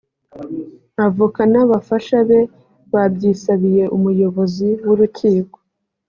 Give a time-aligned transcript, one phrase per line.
[1.05, 2.39] avoka n’abafasha be
[2.93, 5.57] babyisabiye umuyobozi w’urukiko